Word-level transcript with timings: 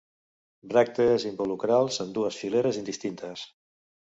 Bràctees 0.71 1.27
involucrals 1.31 2.01
en 2.07 2.17
dues 2.17 2.41
fileres 2.45 2.81
indistintes. 2.83 3.45